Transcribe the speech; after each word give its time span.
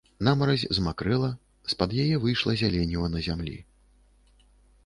Намаразь 0.27 0.63
замакрэла, 0.77 1.29
з-пад 1.73 1.93
яе 2.05 2.15
выйшла 2.23 2.57
зяленіва 2.63 3.11
на 3.17 3.25
зямлі. 3.27 3.55